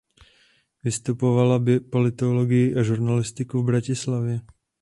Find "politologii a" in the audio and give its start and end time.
1.89-2.83